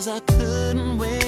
[0.00, 1.19] Cause I couldn't wait.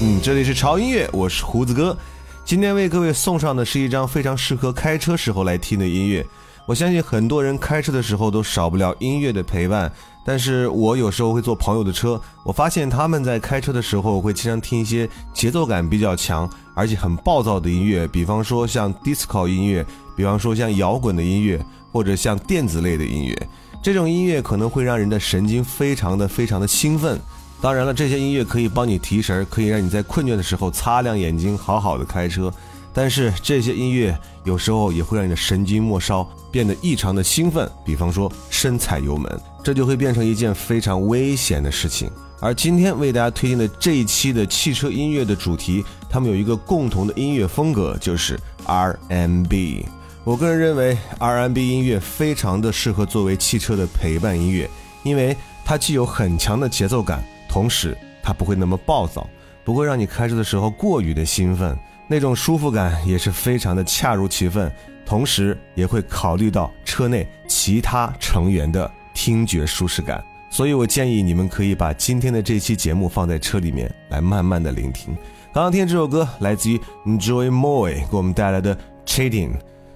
[0.00, 1.96] 嗯这里是潮音乐，我是胡子哥。
[2.44, 6.24] 今天为各位送上的是一张非常适合开车时候来听的音乐。
[6.66, 9.90] 我相信很多人开车的时候都少不了音乐的陪伴，
[10.24, 19.84] 但是我有时候会坐朋友的车，我发现他们在开车的时候会经常听一些节奏感比较强，而且很暴躁的音乐，比方说像 disco 音乐，
[20.16, 21.60] 比方说像摇滚的音乐，
[21.90, 23.48] 或者像电子类的音乐。
[23.82, 27.20] 这种音乐可能会让人的神经非常的非常的兴奋。
[27.60, 32.52] 当然了，这些音乐可以帮你提神，可以让你在困倦的时候擦亮眼睛，好好的开车。
[32.94, 42.10] 但是这些音乐有时候也会让你的神经末梢变得异常的兴奋，比方说深踩油门，这就会变成一件非常危险的事情。
[42.40, 49.84] 而今天为大家推荐的这一期的汽车音乐的主题，他们有一个共同的音乐风格，就是 R&B。
[50.22, 54.70] 我个人认为 R&B 音乐非常的适合作为汽车的陪伴音乐，
[55.02, 59.28] 因为它既有很强的节奏感，同时它不会那么暴躁，
[59.64, 61.76] 不会让你开车的时候过于的兴奋。
[62.06, 64.72] 那种舒服感也是非常的恰如其分，
[65.04, 75.14] 同时也会考虑到车内其他成员的听觉舒适感，所以我建议你们可以把今天的这期节目放在车里面来慢慢的聆听。
[75.52, 78.74] 刚刚听这首歌来自于 Enjoy Moy 给我们带来的
[79.04, 79.52] Cheating，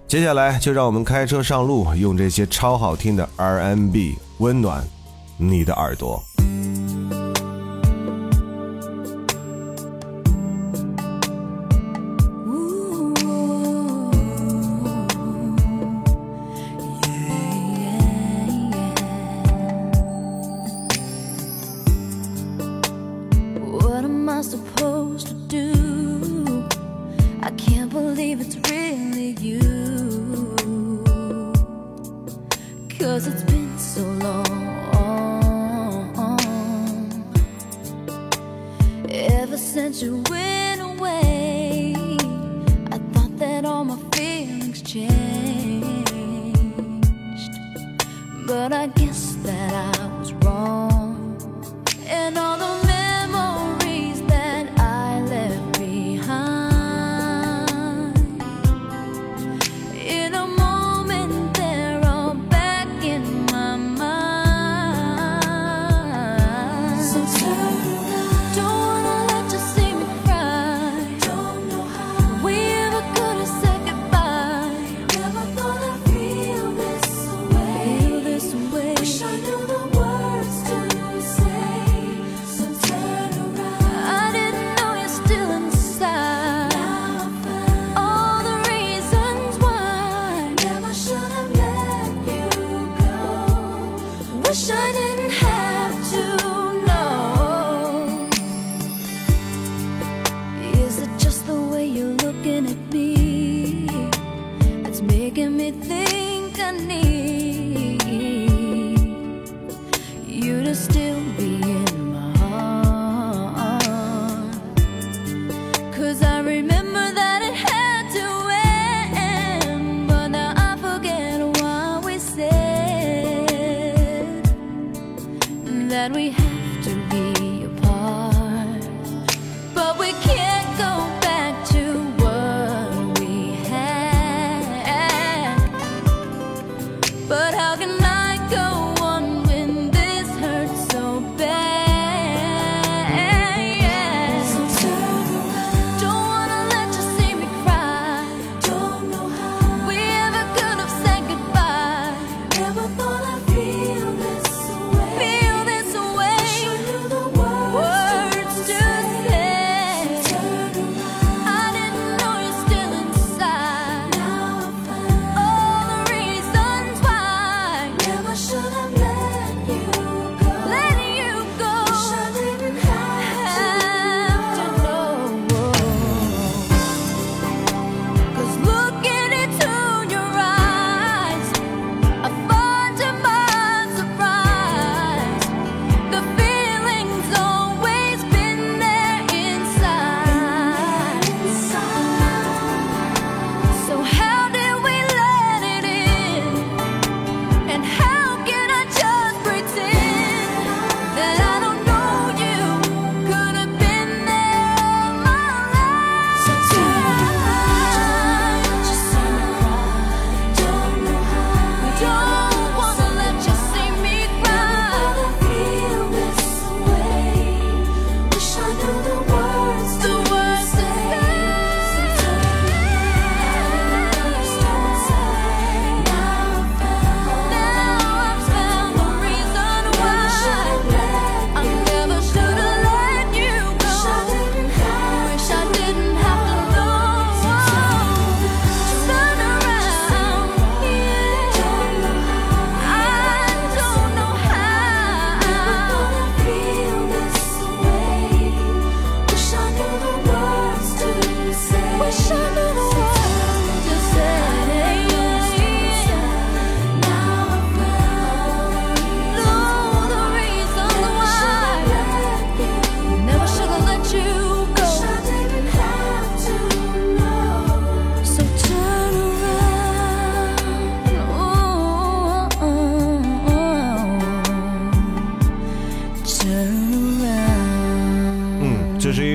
[0.07, 4.85] 接下来就让我们开车上路，用这些超好听的 R&B 温暖
[5.39, 6.23] 你的耳朵。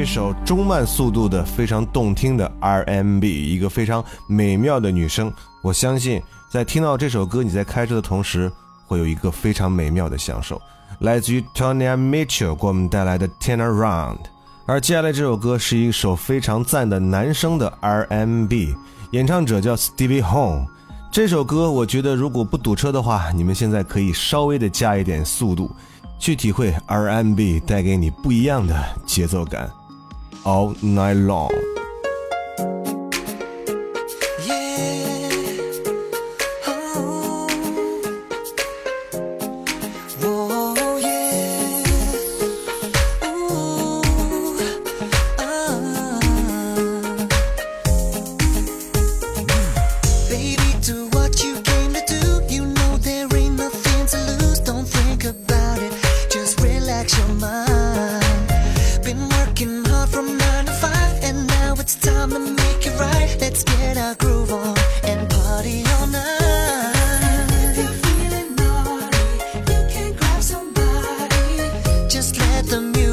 [0.08, 5.30] 一首中慢速度的、非常动听的 RMB，一个非常美妙的女声。
[5.62, 8.50] 我相信，在听到这首歌，你在开车的同时，
[8.88, 10.62] 会有一个非常美妙的享受。
[11.00, 14.20] 来自于 Tony Mitchell 给我们带来的 Turn Around。
[14.66, 18.78] 而接下来这首歌是一首非常赞的男声的 RMB，
[19.12, 20.68] 演唱者叫 Stevie Home。
[21.12, 25.70] 这首歌，我觉得如果不堵车的话，你们现在可以稍微的加一点速度。
[26.18, 28.74] 去体会 RMB 带给你不一样的
[29.06, 29.70] 节奏感
[30.48, 31.77] ，All Night Long。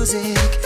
[0.05, 0.64] music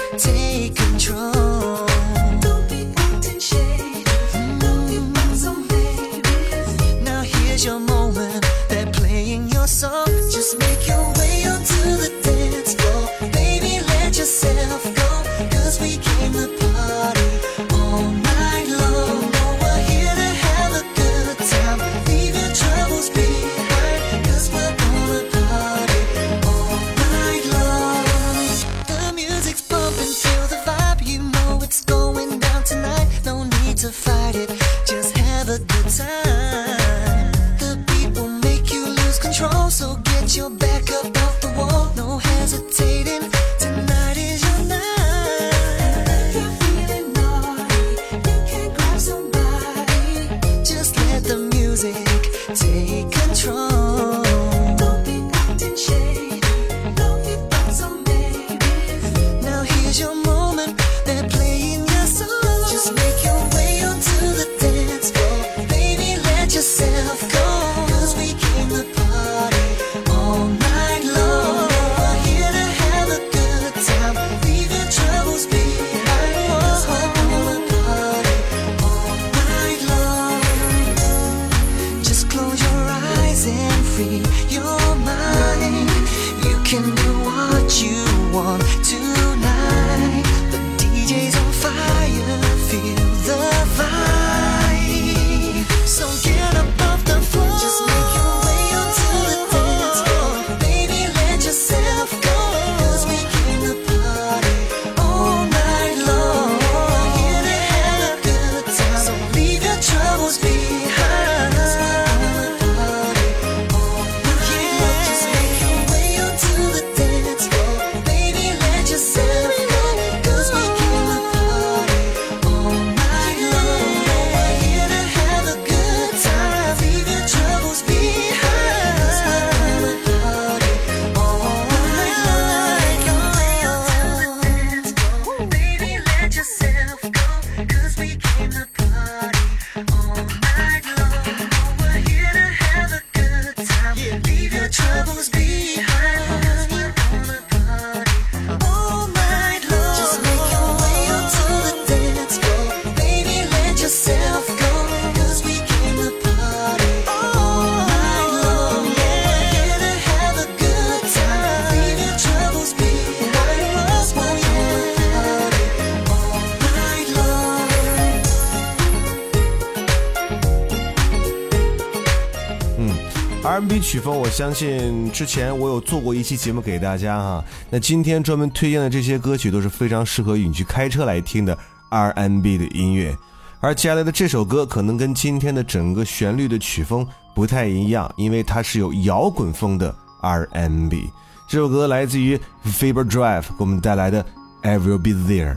[173.90, 177.42] 曲风，我相信之前我有做过一期节目给大家哈。
[177.70, 181.56] 那今天专门推荐的这些歌曲都是非常适合你去开车来听的
[181.88, 183.16] R&B 的音乐。
[183.60, 191.08] 而接下来的这首歌可能跟今天的整个旋律的曲风不太一样，因为它是有摇滚风的 R&B。
[191.48, 194.22] 这首歌来自于 Faber Drive 给我们带来的
[194.60, 195.56] I Will Be There。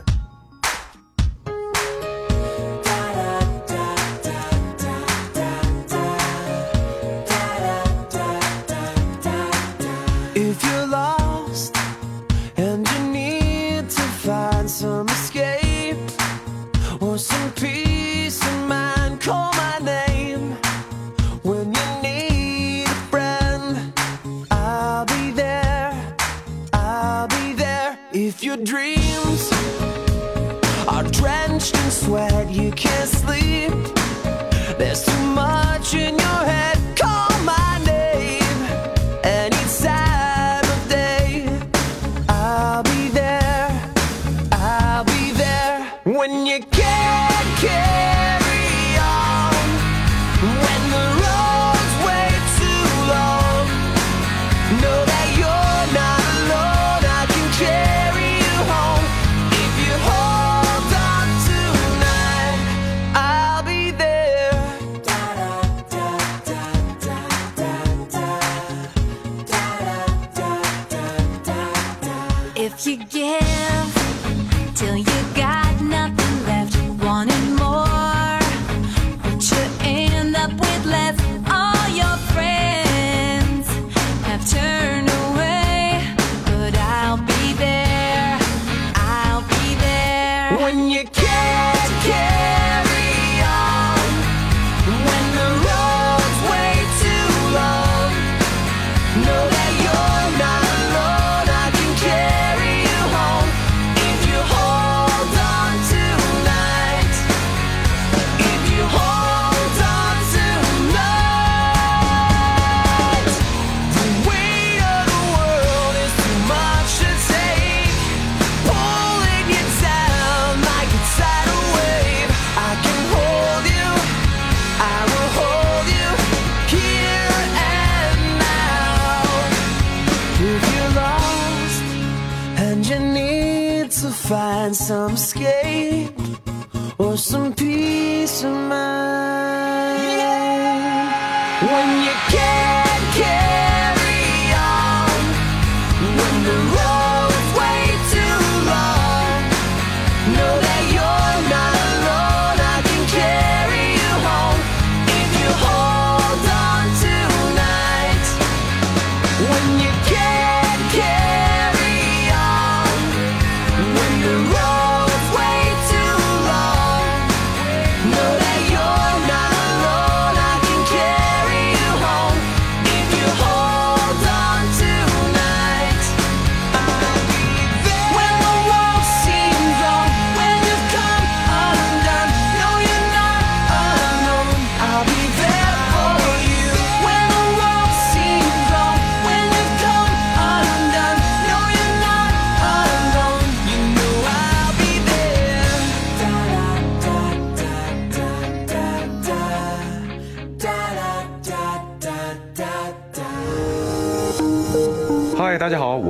[10.52, 10.81] if you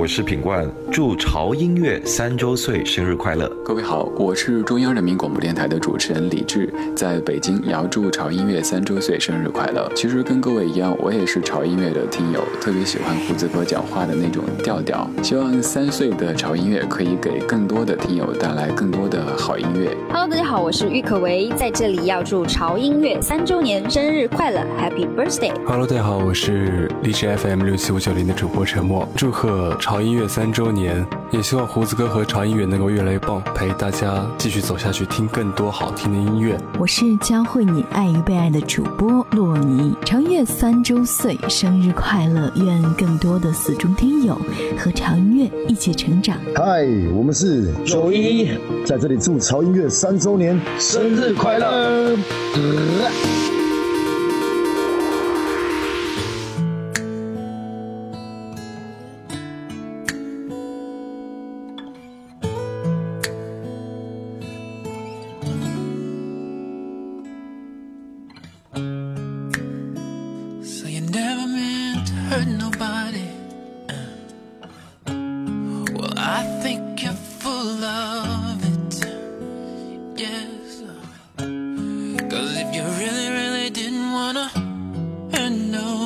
[0.03, 3.49] 我是品冠，祝潮音乐三周岁生日快乐！
[3.65, 9.91] 各位好，我是中央人民广播电台的主持人李志，在北京也要祝潮音乐三周岁生日快乐。
[9.95, 15.09] 其实跟各位一样，我也是潮音乐的听友，特别喜欢胡子哥讲话的那种调调。
[15.23, 19.89] 希望三岁的潮音乐可以给更多的听友带来更多的好音乐。
[20.09, 30.82] Hello，大家好，我是郁可唯，在这里要祝潮音乐三周年生日快乐，Happy Birthday！Hello，大家好，我是荔枝 FM 六七五九零的主播陈默，祝贺潮音乐三周年，
[31.31, 36.59] 也希望胡子哥和潮音乐能够越来越棒，陪大家继续走下去，听更多好听的音乐。
[36.79, 39.95] 我是教会你爱与被爱的主播洛尼。
[40.05, 42.51] 长音乐三周岁，生日快乐！
[42.55, 44.39] 愿更多的死忠听友
[44.77, 46.37] 和潮音乐一起成长。
[46.55, 48.49] 嗨，我们是九一，
[48.85, 52.15] 在这里祝潮音乐三周年生日快乐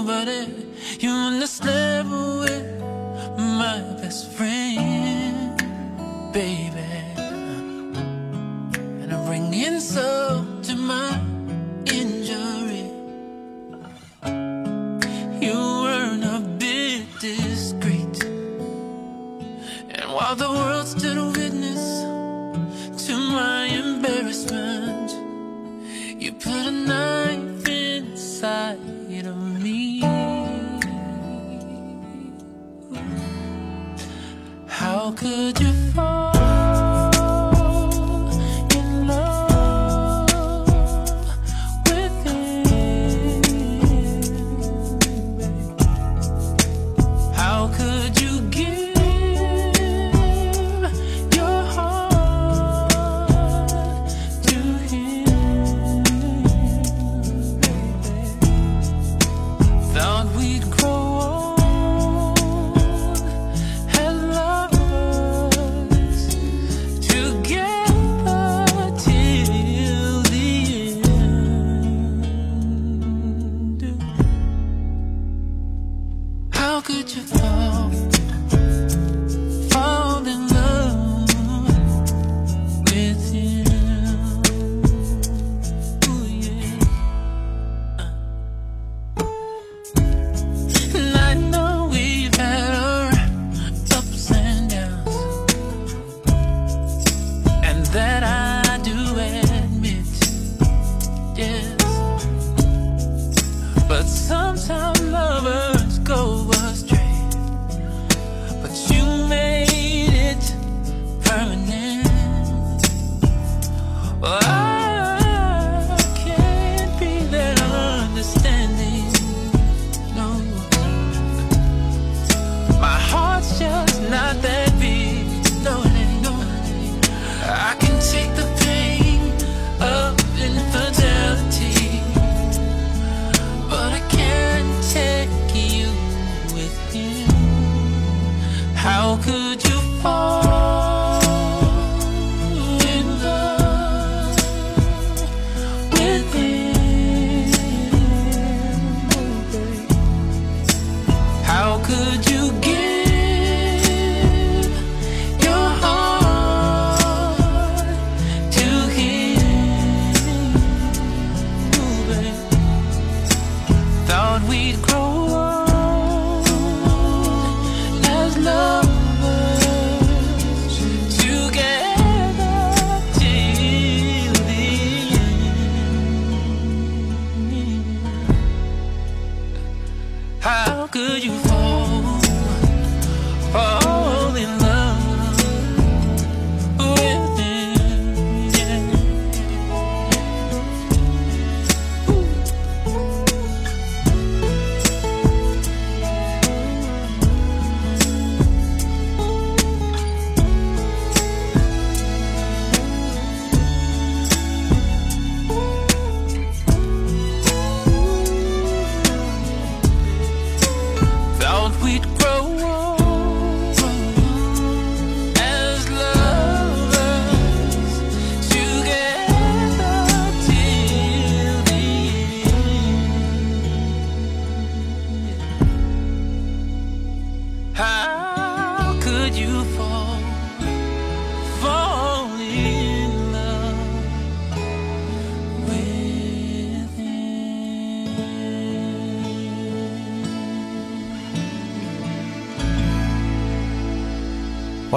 [0.07, 0.47] nobody.
[0.99, 2.79] You on this level with
[3.37, 5.57] my best friend,
[6.33, 6.76] baby.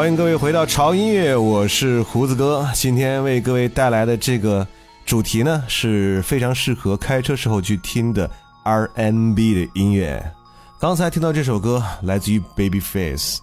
[0.00, 2.66] 欢迎各位回到潮音乐，我是胡子哥。
[2.72, 4.66] 今天为各位带来的这个
[5.04, 8.28] 主题呢，是非常适合开车时候去听的
[8.62, 10.24] R&B 的音乐。
[10.78, 13.40] 刚才听到这首歌来自于 Babyface，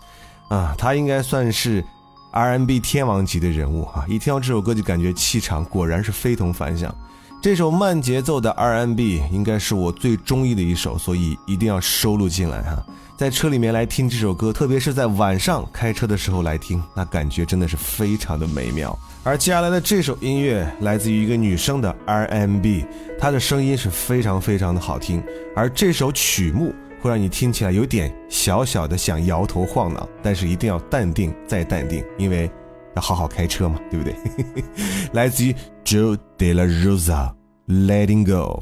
[0.47, 1.85] 啊，他应该算是
[2.31, 4.03] R&B 天王级的人物啊！
[4.09, 6.91] 一听到这首歌就感觉气场果然是非同凡响。
[7.39, 12.83] 这首慢节奏的 R&B 应该是我最中意的一首，所以一定要收录进来哈。
[13.17, 18.95] 在车里面来听这首歌，特别是在晚上开车的时候来听，那感觉真的是非常的美妙。
[19.23, 22.85] 而接下来的这首音乐来自于一个女生的 RMB，
[23.17, 25.23] 她的声音是非常非常的好听，
[25.55, 32.47] 而这首曲目会让你听起来有点小小的想摇头晃脑，但是一定要淡定再淡定，因为
[32.95, 34.15] 要好好开车嘛，对不对？
[35.13, 38.59] 来自于 Joe De La Rosa，Letting Go。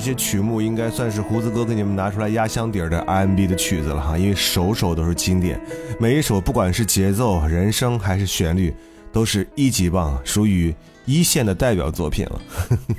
[0.00, 5.60] 些曲目，应该算是胡子哥给你们拿出来压箱底儿的 R&B 的曲子了哈，因为首首都是经典，
[5.98, 8.74] 每一首不管是节奏、人声还是旋律，
[9.12, 12.40] 都是一级棒，属于一线的代表作品了。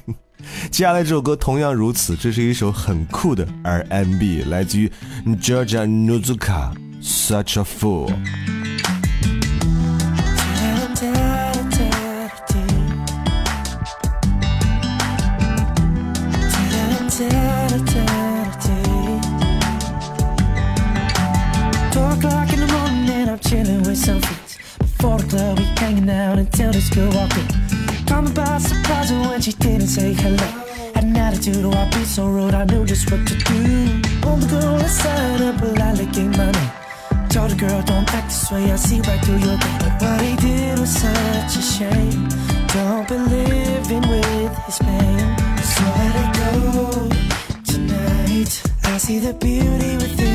[0.72, 4.92] 接下来这首歌同样如此，这是一首很酷的 R&B，来自于
[5.40, 8.08] Georgia Nozuka，《Such a Fool》。
[26.89, 27.36] Girl walked.
[28.08, 30.48] Caught me by surprise when she didn't say hello.
[30.96, 33.62] Had an attitude, oh, I be so rude, I knew just what to do.
[34.28, 36.72] On the girl inside, up politely gave my name.
[37.30, 39.80] Told the girl, don't act this way, I see right through your game.
[39.80, 42.28] But what he did was such a shame.
[42.74, 45.26] Don't be living with his pain.
[45.72, 47.10] So let it go
[47.63, 48.52] tonight.
[48.84, 50.31] I see the beauty within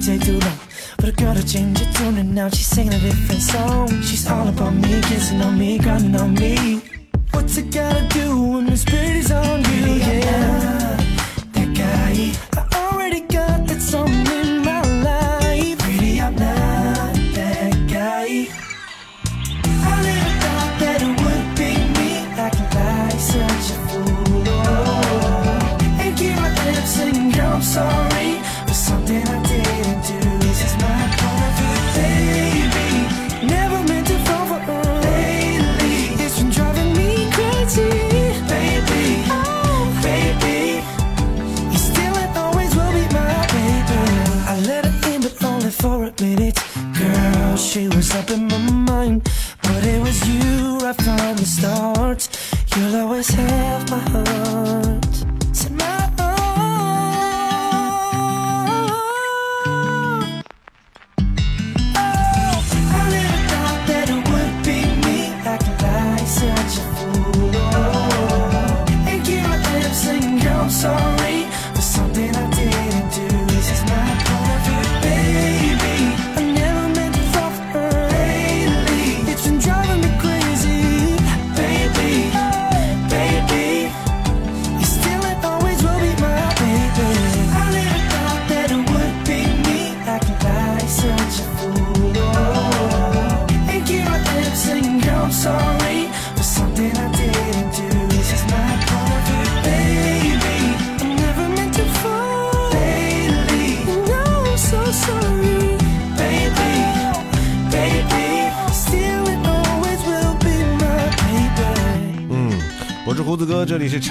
[0.00, 0.58] take too long.
[0.96, 3.88] But a girl to change her tune and now she's singing a different song.
[4.02, 6.80] She's all about me, kissing on me, grinding on me.
[7.32, 9.94] What's it gotta do when the spirit is on you?
[9.94, 10.57] Yeah,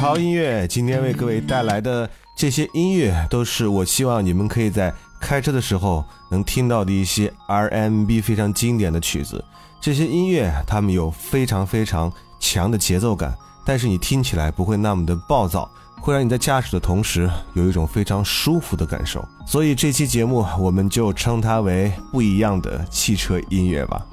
[0.08, 0.66] 好音乐。
[0.70, 9.44] 今天为各位带来的这些音乐，都是我希望你们可以在开车的时候能听到的一些 RMB 非常经典的曲子。
[9.82, 19.24] 这些音乐，它们有非常非常强的节奏感，但是你听起来不会那么的暴躁，会让你在驾驶的同时有一种非常舒服的感受。
[19.46, 24.06] 所以这期节目我们就称它为不一样的汽车音乐吧。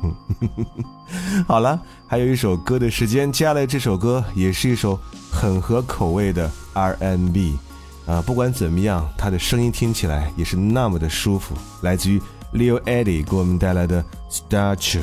[1.47, 4.99] 好了，还有一首歌的时间，接下来这首歌也是一首
[5.31, 7.57] 很合口味的 R&B，
[8.07, 12.21] 啊，不管怎么样，它的声音听起来也是那么的舒服，来自于
[12.53, 15.03] Leo Eddie 给我们带来的 Statue。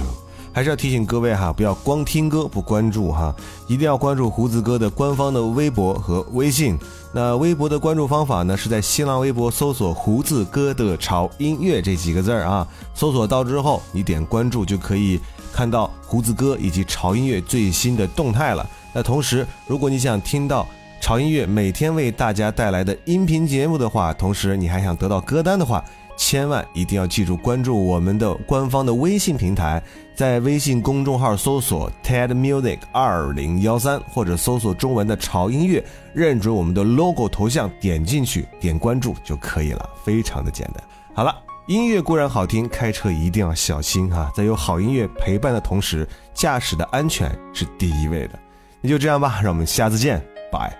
[0.54, 3.34] 还是要提醒各位哈，不要光听歌不关注哈，
[3.68, 6.78] 一定要关注胡子哥的官方的微博和微信。
[7.14, 15.20] 那微博的关注方法呢，是在新浪微博搜索“胡子哥的潮音乐”这几个字儿啊，搜索到之后，你点关注就可以
[15.54, 18.70] 看到胡子哥以及潮音乐最新的动态了。
[18.94, 20.68] 那同时，如果你想听到
[21.02, 25.84] 潮音乐每天为大家带来的音频节目的话，同时你还想得到歌单的话，
[26.18, 29.84] 千万一定要记住关注我们的官方的微信平台，
[30.22, 40.84] 在微信公众号搜索 TED Music 二零幺三，或者搜索中文的潮音乐，认准我们的 logo 头像，点进去点关注就可以了，非常的简单。
[41.16, 44.32] 好了，音乐固然好听，开车一定要小心啊！
[44.36, 48.38] 在有好音乐陪伴的同时，驾驶的安全是第一位的。
[48.80, 50.72] 那就这样吧，让我们下次见，拜。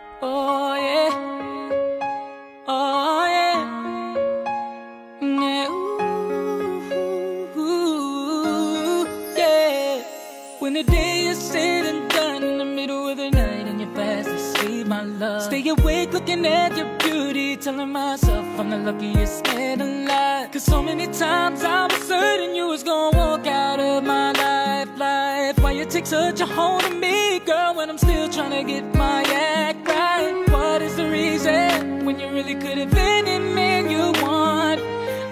[15.52, 20.50] Stay awake looking at your beauty, telling myself I'm the luckiest man alive.
[20.50, 24.98] Cause so many times I was certain you was gonna walk out of my life,
[24.98, 25.60] life.
[25.60, 28.96] Why you take such a hold of me, girl, when I'm still trying to get
[28.96, 30.50] my act right?
[30.50, 34.80] What is the reason when you really could have been any man you want?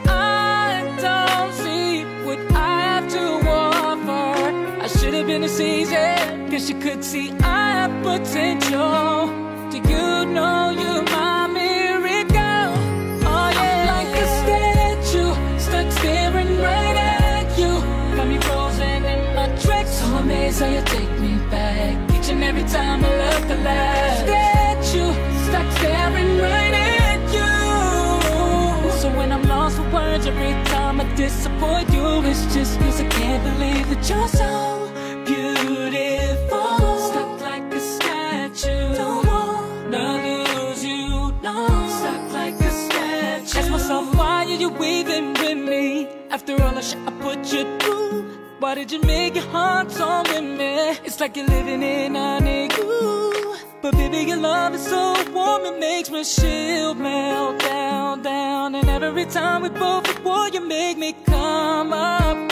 [0.10, 4.82] I don't see what I have to offer.
[4.84, 9.49] I should have been a season, cause you could see I have potential.
[10.30, 10.36] So
[17.58, 19.92] you From oh, me frozen in my tricks.
[20.00, 21.96] So amazing, you take me back.
[22.14, 24.18] Each and every time I look alive.
[24.28, 25.14] Statue,
[25.46, 27.54] stuck staring right at you.
[29.00, 33.08] So when I'm lost for words, every time I disappoint you, it's just cause I
[33.08, 34.69] can't believe that you're so
[41.42, 41.68] no.
[42.00, 43.60] Stuck like a statue.
[43.60, 46.08] Ask myself, why are you weaving with me?
[46.30, 48.24] After all the shit I put you through,
[48.60, 50.98] why did you make your heart so with me?
[51.06, 53.56] It's like you're living in an igloo.
[53.82, 58.76] But baby, your love is so warm, it makes my shield melt down, down.
[58.76, 62.52] And every time we both at war, you make me come around.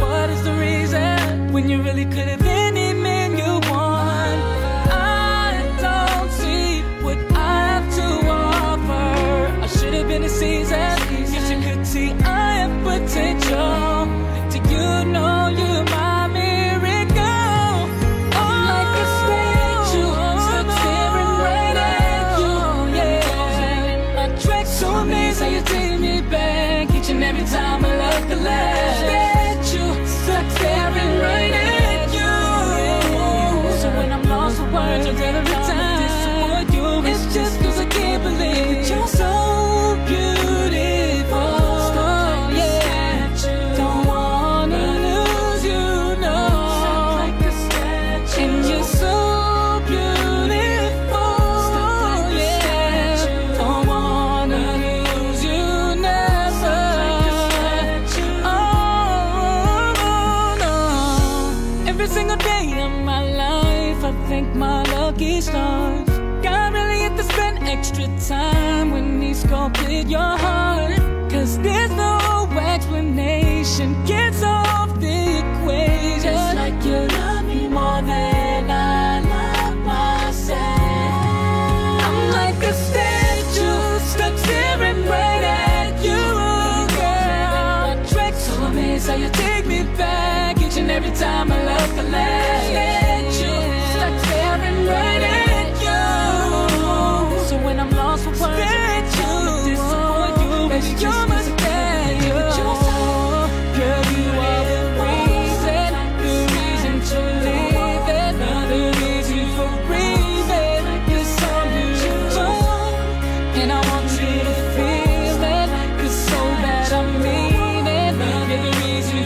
[0.00, 2.41] What is the reason when you really could have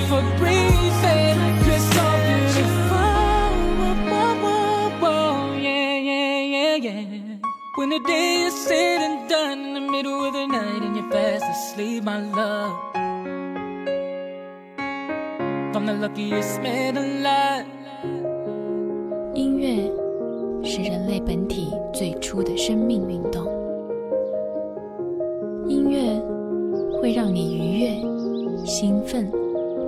[0.08, 2.36] forgivenessof you
[7.76, 11.10] When the day is said and done in the middle of the night and you're
[11.10, 12.72] fast asleep, my love.
[15.76, 17.66] I'm the luckiest man alive.
[19.34, 19.92] 音乐
[20.64, 23.44] 是人类本体最初的生命运动。
[25.68, 26.18] 音乐
[26.98, 27.90] 会让你愉悦、
[28.64, 29.30] 兴奋、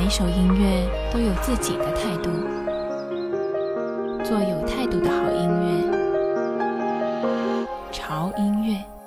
[0.00, 2.30] 每首音乐都有自己的态度，
[4.22, 5.66] 做有态度的好音乐，
[7.90, 8.97] 潮音乐。